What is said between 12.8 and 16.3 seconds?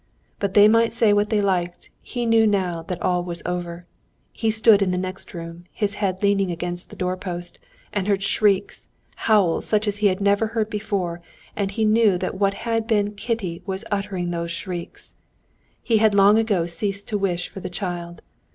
been Kitty was uttering these shrieks. He had